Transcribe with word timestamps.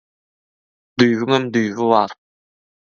Düýbiňem 1.03 1.47
düýbi 1.59 1.91
bar. 1.95 2.21